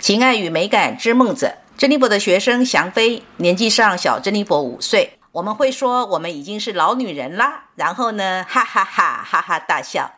[0.00, 5.18] 情爱与美感之梦者，珍妮佛的学生祥飞年纪上小珍妮佛五岁。
[5.32, 10.12] 我们会说我们已经是老女人啦，然后呢，哈哈哈哈哈大笑，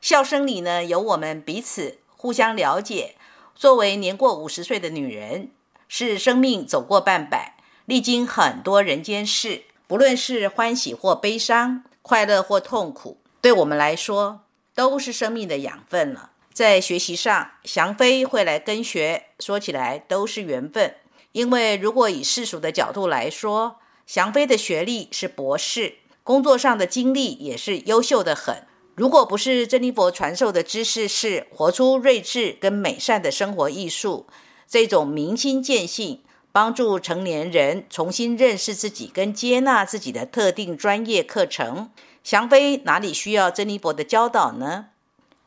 [0.00, 3.14] 笑声里呢有我们彼此互相了解。
[3.54, 5.52] 作为年过五十岁的女人，
[5.86, 14.40] 是生命走过半百，历经很多人间事，不论是欢喜或悲伤，快乐或痛苦，对我们来说
[14.74, 16.30] 都是生命的养分了。
[16.58, 20.96] 在学习上，祥飞会来跟学，说起来都是缘分。
[21.30, 23.76] 因为如果以世俗的角度来说，
[24.08, 28.66] 祥飞的学历是博士，工作上的经历也是优秀的很。
[28.96, 34.26] 如果不是珍妮佛传授的知识是活出睿智跟美善的生活艺术，
[34.66, 41.92] 这种明心见性，帮助成年人重新认识自己跟接纳自己的特定专业课程，
[42.24, 44.86] 祥飞哪里需要珍妮佛的教导呢？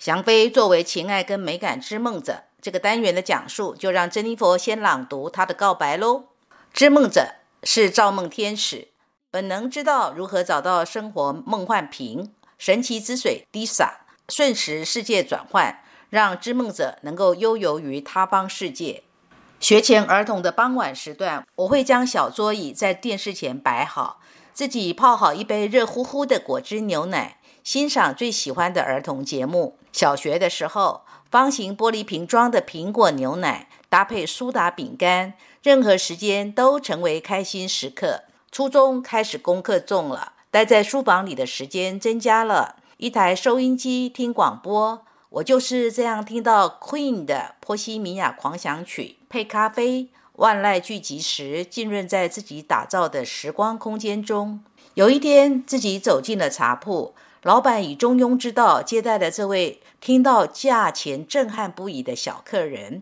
[0.01, 6.23] 祥飞作为情爱跟美感之梦者这个单元的讲述，就让珍妮佛先朗读她的告白喽。
[6.73, 8.87] 知梦者是造梦天使，
[9.29, 19.03] 本能知道如何找到生活梦幻瓶，神奇之水滴洒，瞬时世界转换，让知梦者能够悠游于他方世界。
[19.59, 24.19] 学前儿童的傍晚时段，我会将小桌椅在电视前摆好，
[24.51, 27.37] 自己泡好一杯热乎乎的果汁牛奶。
[27.63, 29.77] 欣赏最喜欢的儿童节目。
[29.91, 38.23] 小学的时候，方形玻璃瓶装的苹果牛奶搭配苏打饼干，任何时间都成为开心时刻。
[38.51, 42.77] 初中开始功课重了，待在书房里的时间增加了。
[42.97, 54.63] 一台收音机听广播，我就是这样听到 Queen 的《波西米亚狂想曲》，配咖啡，万籁俱寂时，浸润在自己打造的时光空间中。
[54.93, 57.13] 有一天，自己走进了茶铺。
[57.43, 63.01] 老板以中庸之道接待了这位听到价钱震撼不已的小客人。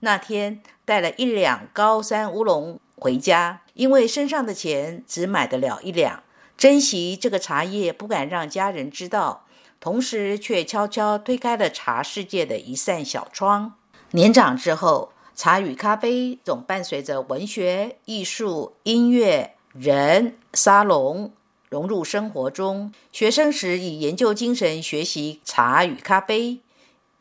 [0.00, 6.22] 那天带了一两高山乌龙回家，因为身上的钱只买得了一两，
[6.56, 9.44] 珍惜这个茶叶不敢让家人知道，
[9.80, 13.74] 同时却悄悄推开了茶世界的一扇小窗。
[14.12, 21.32] 年长之后，茶与咖啡总伴随着文学、艺术、音乐、人、沙龙。
[21.70, 22.92] 融入生活中。
[23.12, 26.58] 学生时以研究精神学习茶与咖啡，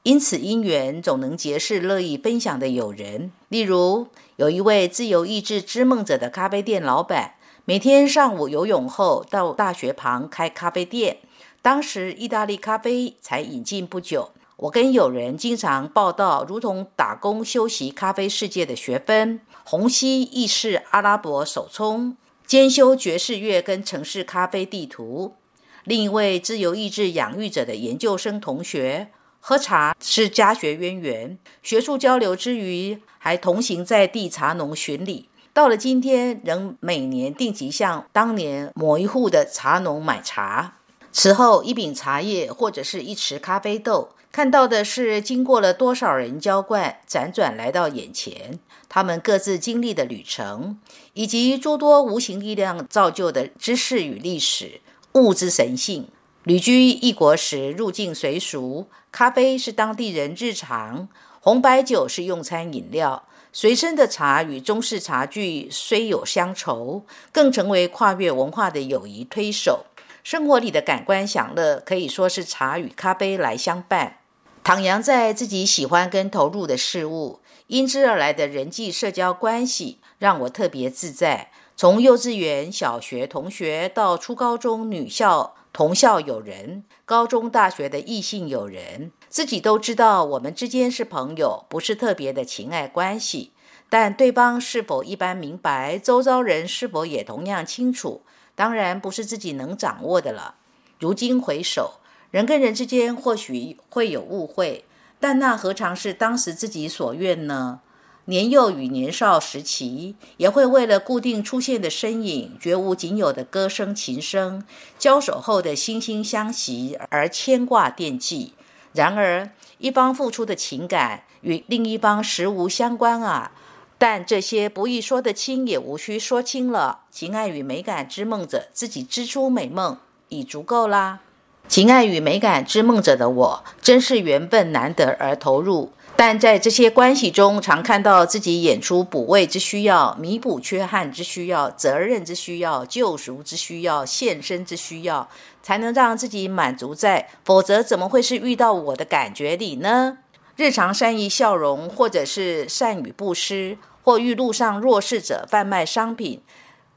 [0.04, 3.32] 因此因缘总能结识乐意分享的友人。
[3.48, 11.18] 例如，有一位自由意志之梦者的咖啡店老板，每天上午游泳后到大学旁开咖啡店。
[11.62, 22.18] 当时意大利咖啡才引进不久，我跟友人经常报道如同打工修习咖啡世界的学分，虹吸意式阿拉伯手冲。
[22.50, 25.36] 兼修爵士乐跟城市咖啡地图。
[25.84, 31.38] 另一位自由意志养育者的研究生同学，喝茶是家学渊源。
[31.62, 35.30] 学术交流之余，还同行在地茶农巡礼。
[35.54, 40.78] 到了今天，仍每年定期向当年某一户的茶农买茶。
[41.12, 48.60] 此后，一柄茶叶或者是一池咖啡豆，看到的是经过了多少人浇灌，辗转来到眼前。
[48.88, 50.80] 他们各自经历的旅程，
[51.14, 54.82] 以及诸多无形力量造就的知识与历史、
[55.14, 56.08] 物之神性。
[56.44, 61.10] 旅居异国时，入境随俗，咖啡是当地人日常，
[61.42, 69.86] 红白酒是用餐饮料，随身的茶与中式茶具虽有乡愁，更成为跨越文化的友谊推手。
[70.24, 74.18] 生活里的感官享乐，可以说是茶与咖啡来相伴。
[74.64, 77.40] 徜徉在自己喜欢跟投入的事物。
[77.68, 81.52] 因之而来的人际社交关系让我特别自在。
[81.76, 93.54] 从幼稚园、小学同学到初高中女校同校友人，高中、大学的异性友人，自己都知道我们之间是朋友，不是特别的情爱关系。
[93.88, 98.24] 但对方是否一般明白，周遭人是否也同样清楚，
[98.56, 100.56] 当然不是自己能掌握的了。
[101.00, 101.99] 如今回首，
[102.32, 104.86] 人跟人之间或许会有误会。
[105.20, 107.82] 但那何尝是当时自己所愿呢？
[108.26, 114.64] 年幼与年少时期，也会为了固定出现的身影、绝无仅有的歌声、琴声、
[115.00, 118.54] 交手后的惺惺相惜而牵挂惦记。
[118.94, 119.50] 然而，
[119.80, 123.52] 一方付出的情感与另一方实无相关啊！
[123.98, 127.02] 但这些不易说得清，也无需说清了。
[127.10, 129.98] 情爱与美感之梦者自己织出美梦
[130.30, 131.22] 已足够啦。
[131.70, 135.92] 情爱与美感之梦者的我，真是缘分难得而投入。
[136.16, 145.30] 但在这些关系中，常看到自己演出补位之需要、弥补缺憾之需要、责任之需要、救赎之需要、献身之需要，
[145.62, 147.30] 才能让自己满足在。
[147.46, 150.18] 否则，怎么会是遇到我的感觉里呢？
[150.56, 156.42] 日常善意笑容，或者是善语布施，或遇路上弱势者贩卖商品，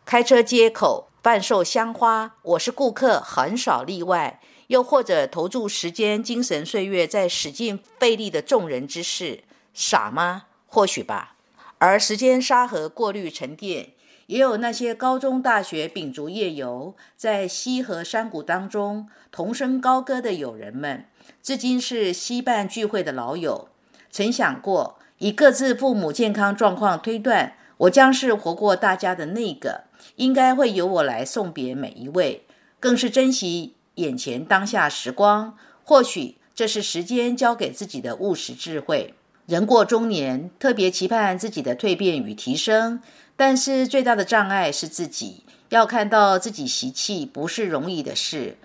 [0.07, 4.41] 开车接口贩售香花，我是顾客，很少例外。
[4.73, 9.41] 又或者投注时间、精神、岁月在使劲费力的众人之事，
[9.75, 10.45] 傻吗？
[10.67, 11.37] 或许吧。
[11.77, 13.91] 而时间沙盒过滤沉淀，
[14.29, 21.05] 也有那些高中、大学秉烛夜游，在溪河山谷当中同声高歌的友人们，
[21.43, 23.69] 至今是西办聚会的老友。
[24.11, 29.85] 曾想过，以各自父母健康状况推断，我将是活过大家的那个，
[30.17, 32.47] 应该会由我来送别每一位，
[32.81, 33.75] 更是珍惜。
[33.97, 39.15] 眼前当下时光，或许这是时间教给自己的务实智慧。
[39.47, 43.01] 人过中年，特别期盼自己的蜕变与提升，
[43.37, 45.45] 但是最大的障碍是自己。
[45.69, 48.57] 要看到自己习气，不是容易的事。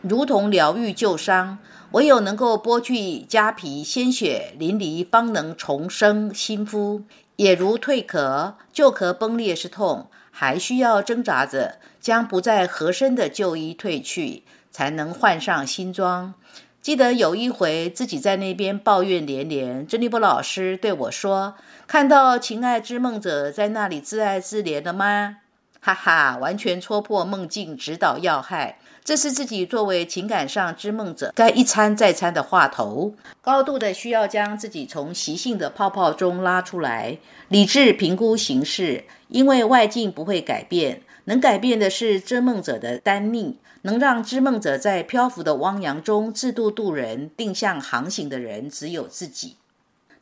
[0.00, 1.58] 如同疗愈旧伤，
[1.92, 2.94] 唯有能够剥去
[3.28, 7.02] 痂皮，鲜血淋漓，方能重生新肤。
[7.36, 14.44] 也如蜕壳，旧壳崩裂是痛，还需要挣扎着将不再合身的旧衣褪去。
[14.72, 16.34] 才能换上新装。
[16.80, 21.54] 记得有一回自己在那边抱怨连连，珍妮波老师对我说
[21.86, 25.36] ：“看到情爱之梦者在那里自爱自怜了吗？”
[25.78, 28.78] 哈哈，完全戳破梦境指导要害。
[29.04, 37.18] 这是自己作为情感上之梦者该一餐再餐的话头，高度的需要将自己从习性的泡泡中拉出来，
[37.48, 41.02] 理智评估形势，因为外境不会改变。
[41.24, 49.56] 能改变的是追梦者的单逆，能让织梦者在漂浮的汪洋中自度渡人、定向航行的人，只有自己。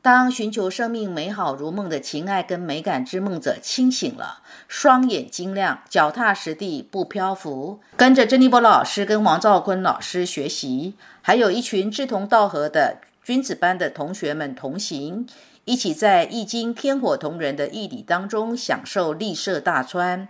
[0.03, 15.27] 当寻求生命美好如梦的情爱跟美感之梦者清醒了，双眼晶亮，脚踏实地不漂浮，跟着珍妮波老师跟王兆坤老师学习，还有一群志同道合的君子班的同学们同行，
[15.67, 20.29] 一起在易经天火同人的义理当中享受立舍大川。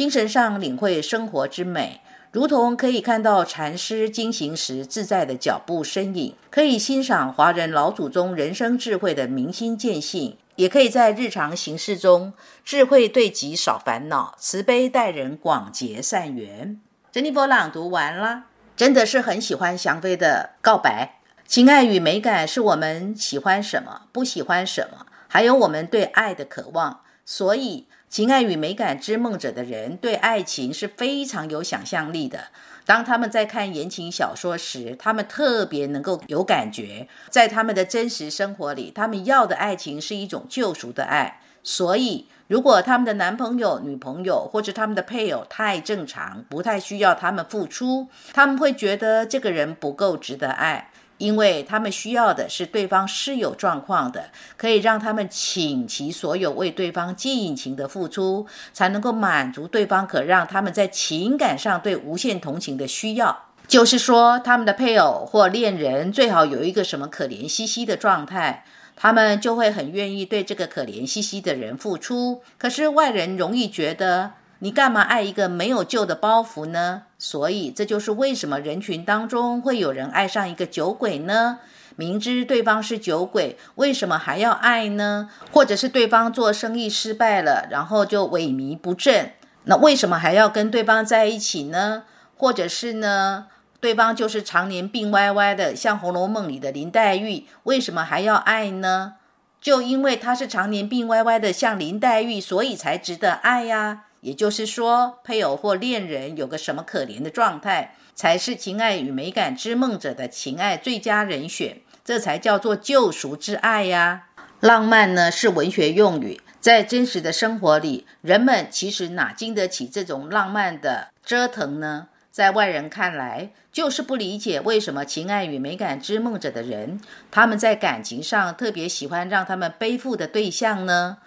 [0.00, 2.00] 精神上领会生活之美，
[2.32, 12.32] 如同可以看到禅师经行时自在的脚步身影，可以欣赏华人老祖宗人生智慧的明心见性，也可以在日常行事中
[12.64, 16.80] 智慧对己少烦恼，慈悲待人广结善缘。
[17.12, 18.44] 珍妮佛朗读完了，
[18.74, 21.20] 真的是很喜欢祥飞的告白。
[21.46, 27.86] 情爱与美感是我们喜欢什么，不喜欢什么，还有我们对爱的渴望，所以。
[28.10, 32.48] 情爱与美感之梦者的人，对爱情是非常有想象力的。
[32.84, 37.06] 当他们在看言情小说时，他们特别能够有感觉。
[37.28, 41.40] 在他们的真实生活里，他们要的爱情是一种救赎的爱。
[41.62, 50.90] 所以，如果他们的男朋友、女朋友或者他们的配偶太正常，不太需要他们付出，他们会觉得这个人不够值得爱。
[51.20, 63.44] 因为他们需要的是对方是有状况的，可以让他们倾其所有为对方尽情的付出，才能够满足对方，可让他们在情感上对无限同情的需要。
[63.68, 68.64] 就是说，他们的配偶或恋人最好有一个什么可怜兮兮的状态，
[68.96, 72.42] 他们就会很愿意对这个可怜兮兮的人付出。
[72.58, 74.32] 可是外人容易觉得。
[74.62, 77.04] 你干嘛爱一个没有救的包袱呢？
[77.20, 81.58] 所以这就是为什么人群当中会有人爱上一个酒鬼呢？
[81.96, 85.28] 明知对方是酒鬼，为什么还要爱呢？
[85.52, 89.32] 或者是对方做生意失败了，然后就萎靡不振，
[89.64, 92.04] 那为什么还要跟对方在一起呢？
[92.38, 93.48] 或者是呢，
[93.80, 99.16] 对方就是常年病歪歪的，像《红楼梦》里的林黛玉，为什么还要爱呢？
[99.60, 104.04] 就因为他是常年病歪歪的，像林黛玉，所以才值得爱呀。
[104.20, 114.26] 也就是说，配偶或恋人有个什么可怜的状态，才是情爱与美感之梦者的情爱最佳人选，这才叫做救赎之爱呀。
[114.60, 122.08] 浪漫呢是文学用语，在真实的生活里，人们其实哪经得起这种浪漫的折腾呢？
[122.30, 127.00] 在外人看来，就是不理解为什么情爱与美感之梦者的人，
[127.30, 131.18] 他们在感情上特别喜欢让他们背负的对象呢，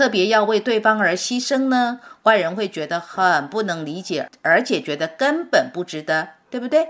[0.00, 2.00] 特别要为对方而牺牲呢？
[2.22, 6.88] 外人会觉得很不能理解，而且觉得根本不值得，对不对？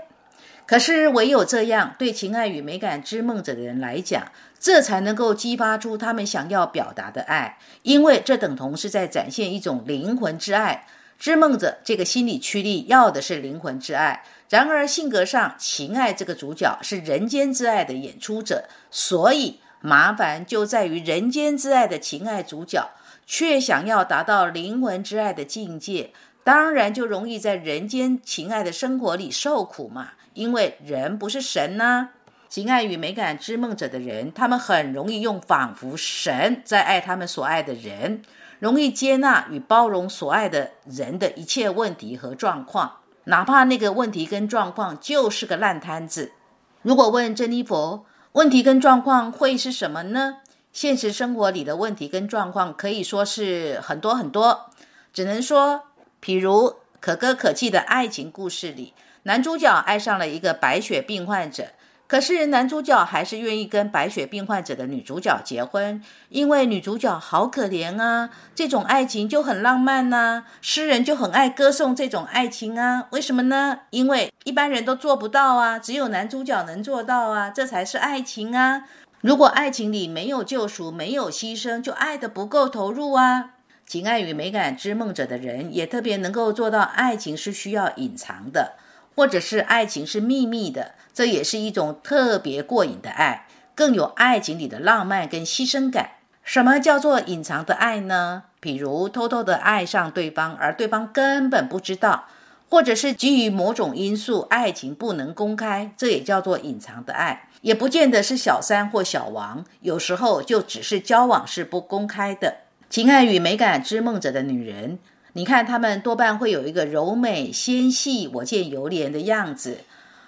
[0.65, 10.87] 可是唯有这样，对情爱与美感之梦者的人来讲，这才能够激发出他们想要表达的爱，因为这等同是在展现一种灵魂之爱。
[11.19, 22.89] 知梦者这个心理驱力要的是灵魂之爱，然而性格上情爱这个主角是人间之爱的演出者，所以麻烦就在于人间之爱的情爱主角
[23.33, 26.11] 却想要达到灵魂之爱的境界，
[26.43, 30.09] 当然就容易在人间情爱的生活里受苦嘛。
[30.33, 32.09] 因为人不是神呐，
[32.49, 38.21] 情爱与美感之梦者的人，他们很容易用仿佛神在爱他们所爱的人。
[38.59, 46.33] 容易接纳与包容所爱的人的一切问题和状况，哪怕那个问题跟状况就是个烂摊子。
[46.81, 50.39] 如果问珍妮佛，问题跟状况会是什么呢？
[50.73, 54.69] 现实生活里的问题跟状况可以说是很多很多，
[55.13, 55.83] 只能说，
[56.23, 61.67] 譬如可歌可泣的爱情故事里，男主角爱上了一个白血病患者。
[62.07, 73.07] 可是男主角还是愿意跟白血病患者的女主角结婚，因为女主角好可怜啊，这种爱情就很浪漫呐，诗人就很爱歌颂这种爱情啊。
[73.11, 73.79] 为什么呢？
[73.91, 78.83] 因为一般人都做不到啊，只有男主角能做到啊，这才是爱情啊。
[79.21, 83.51] 如果爱情里没有救赎，没有牺牲，就爱的不够投入啊。
[83.85, 88.73] 情爱与美感之梦者的人，也特别能够做到，爱情是需要隐藏的。
[89.13, 96.11] 或者是爱情是秘密的，这也是一种特别过瘾的爱，更有爱情里的浪漫跟牺牲感。
[96.43, 98.43] 什么叫做隐藏的爱呢？
[98.59, 102.25] 比如偷偷的爱上对方，而对方根本不知道，
[102.69, 107.49] 或者是基于某种因素，爱情不能公开，这也叫做隐藏的爱。
[107.61, 112.57] 也不见得是小三或小王，有时候就只是交往是不公开的。
[112.89, 114.99] 情爱与美感之梦者的女人。
[115.33, 119.77] 你看，他们多半会有一个柔美纤细、我见犹怜的样子。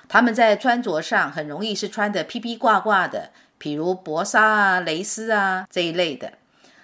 [0.07, 6.33] 他们在穿着上很容易是穿的披披挂挂的，比如薄纱啊、蕾丝啊这一类的。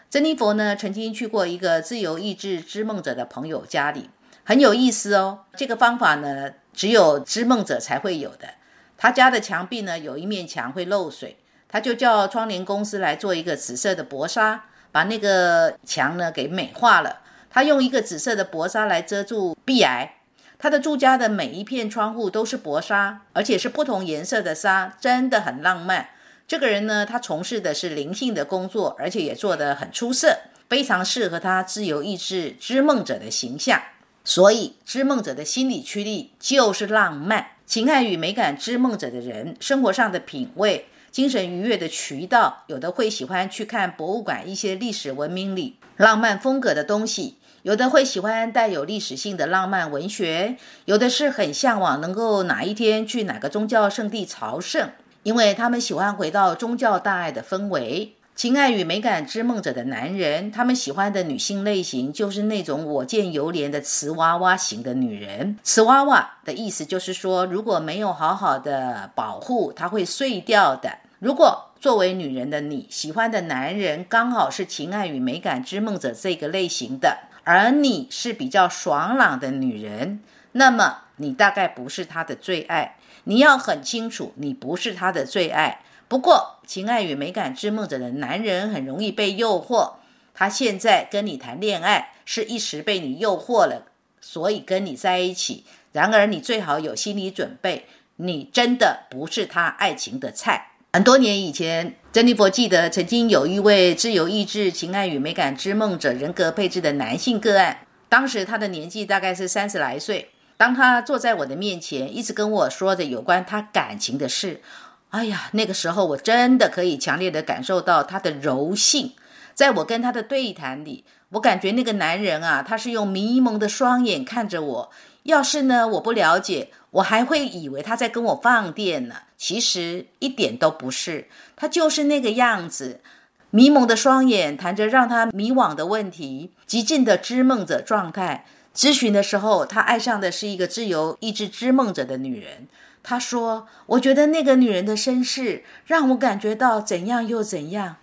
[0.10, 4.10] 珍妮佛呢，曾经去过一个自由意志织梦者的朋友家里，
[4.44, 5.42] 很有意思哦。
[5.56, 8.56] 这个方法呢，只有织梦者才会有的。
[9.02, 11.38] 他家的墙壁呢，有一面墙会漏水，
[11.70, 17.22] 他就叫窗帘公司来做一个紫色的薄纱，把那个墙呢给美化了。
[17.50, 20.18] 他用一个紫色的薄纱来遮住壁癌。
[20.58, 26.10] 他的住家的每一片窗户都是薄纱，而且是不同颜色的纱，真的很浪漫。
[26.46, 30.38] 这个人呢，他从事的是灵性的工作，而且也做得很出色，
[30.68, 33.82] 非常适合他自由意志织梦者的形象。
[34.24, 38.58] 所以，织梦者的心理驱力就是浪漫、情爱与美感。
[38.58, 40.86] 织梦者的人生活上的品味。
[41.12, 54.92] 精神愉悦的渠道，有的会喜欢去看博物馆一些历史文明里浪漫风格的东西，有的会喜欢带有历史性的浪漫文学，有的是很向往能够哪一天去哪个宗教圣地朝圣，
[55.24, 58.14] 因为他们喜欢回到宗教大爱的氛围。
[58.40, 65.58] 情爱与美感之梦者的男人，他们喜欢的女性类型就是那种我见犹怜的瓷娃娃型的女人。
[65.62, 71.00] 瓷娃娃的意思就是说，如果没有好好的保护，它会碎掉的。
[71.20, 80.22] 如果作为女人的你喜欢的男人刚好是情爱与美感之梦者这个类型的，而你是比较爽朗的女人，
[80.54, 82.96] 那么你大概不是他的最爱。
[83.26, 85.82] 你要很清楚，你不是他的最爱。
[86.08, 89.94] 不过，情爱与美感之梦者的男人很容易被诱惑。
[90.36, 93.88] 他现在跟你谈恋爱，是一时被你诱惑了，
[94.22, 95.66] 所以跟你在一起。
[95.94, 100.74] 然而，你最好有心理准备，你真的不是他爱情的菜。
[100.94, 107.80] 很多年以前，珍妮佛记得曾经有一位自由意志、情爱与美感之梦者人格配置的男性个案。
[108.08, 110.30] 当时他的年纪大概是三十来岁。
[110.56, 114.62] 当他坐在我的面前，一直跟我说着有关他感情的事。
[115.10, 119.14] 哎呀，那个时候我真的可以强烈的感受到他的柔性，
[119.56, 124.92] 在我跟他的对谈里，我感觉那个男人啊，他是用迷蒙的双眼看着我。
[125.24, 129.16] 要是呢，我不了解，我还会以为他在跟我放电呢。
[129.36, 133.02] 其实一点都不是，他就是那个样子，
[133.50, 138.46] 迷蒙的双眼，谈着让他迷惘的问题，极尽的织梦者状态。
[138.76, 142.68] 咨询的时候，他爱上的是一个自由意志织梦者的女人。
[143.02, 147.96] 他说：“我觉得那个女人的身世让我感觉到怎样又怎样。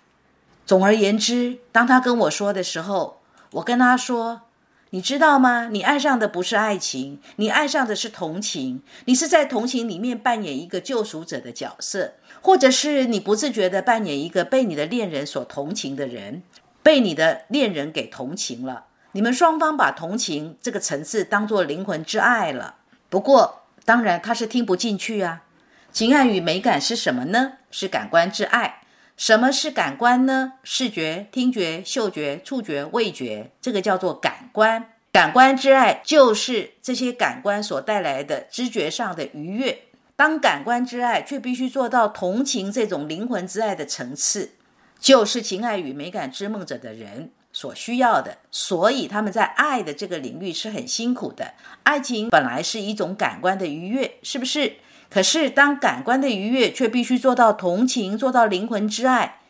[0.65, 3.21] 总而言之，当他跟我说的时候，
[3.53, 4.43] 我跟他说：
[4.91, 5.69] 你知道吗？
[5.71, 8.83] 你爱上的不是爱情，你爱上的是同情。
[9.05, 16.43] 你是在同情里面扮演一个救赎者的角色，或者是你不自觉的扮演一个被你的恋人所同情的人，
[16.83, 18.87] 被你的恋人给同情了。
[19.13, 22.77] 你们双方把同情这个层次当做灵魂之爱了。
[23.09, 25.45] 不过，当然他是听不进去啊。
[25.91, 27.55] 情爱与美感是什么呢？
[27.71, 28.83] 是感官之爱。
[29.17, 30.53] 什么是感官呢？
[30.63, 34.91] 视觉、听觉、嗅觉、触觉、味觉，这个叫做感官。
[35.11, 39.79] 感官之爱就是这些感官所带来的知觉上的愉悦。
[40.17, 44.51] 当感官之爱却必须做到同情这种灵魂之爱的层次，
[44.99, 48.37] 就是情爱与美感之梦者的人所需要的。
[48.51, 51.55] 所以他们在爱的这个领域是很辛苦的。
[51.85, 54.75] 爱情本来是一种感官的愉悦，是不是？
[55.09, 59.41] 可是，当感官的愉悦却必须做到同情，做到灵魂之爱。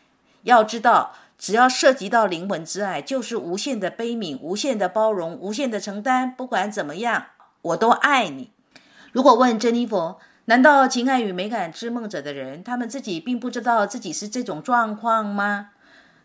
[0.43, 6.33] 要知道，只要涉及到灵魂之爱，就是无限的悲悯、无限的包容、无限的承担。
[6.33, 7.25] 不管怎么样，
[7.61, 8.51] 我都爱你。
[9.11, 15.71] 如果问珍妮佛，难道情爱与美感之梦者的人，他们自己并不知道自己是这种状况吗？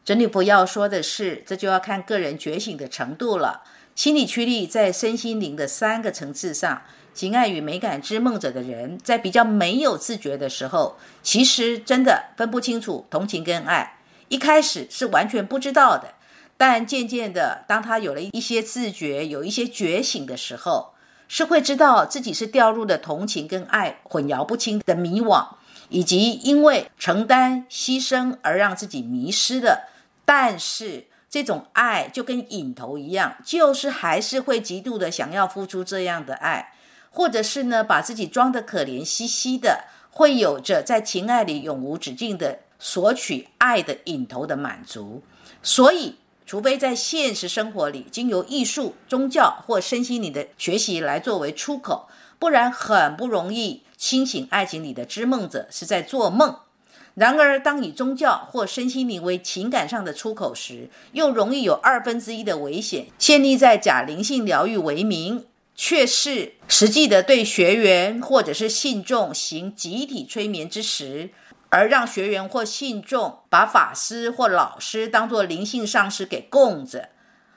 [0.04, 3.62] 珍妮佛要说的是，这就要看个人觉醒的程度了。
[3.94, 6.82] 心理驱力在身心灵的三个层次上。
[7.14, 13.98] 情爱与美感之梦者的人，在比较没有自觉的时候，其实真的分不清楚同情跟爱。
[14.28, 16.14] 一开始是完全不知道的，
[16.56, 20.94] 但渐渐的，当他有了一些自觉，有一些觉醒的时候，
[21.28, 25.46] 是会知道自己是掉入了同情跟爱混淆不清的迷惘，
[25.90, 29.90] 以及因为承担牺牲而让自己迷失的。
[30.24, 36.74] 但是这种爱就跟瘾头一样，就是还是会极度的想要付出这样的爱。
[37.14, 45.22] 或者是呢，把自己装得可怜兮兮的，会有着在情爱里永无止境的索取爱的瘾头的满足。
[45.62, 54.48] 所以，除非在现实生活里经由艺术、宗教或身心里的学习来作为出口，不然很不容易清醒。
[54.50, 56.56] 爱情里的知梦者是在做梦。
[57.14, 65.46] 然而，当以宗教或身心灵为情感上的出口时，又容易有二分之一的危险，建立在假灵性疗愈为名。
[65.74, 71.30] 却是实际的对学员或者是信众行集体催眠之时，
[71.70, 77.08] 而让学员或信众把法师或老师当作灵性上师给供着，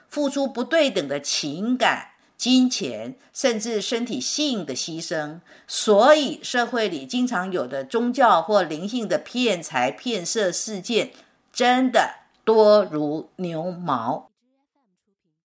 [0.08, 5.40] 付出不对等的情感、金钱，甚至身体性的牺牲。
[5.66, 11.10] 所以社会里经常有的宗教或灵性的骗财骗色事件，
[11.52, 14.30] 真的多如牛毛。